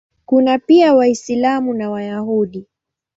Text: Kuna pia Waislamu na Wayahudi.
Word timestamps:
Kuna 0.25 0.59
pia 0.59 0.93
Waislamu 0.95 1.73
na 1.73 1.89
Wayahudi. 1.89 2.67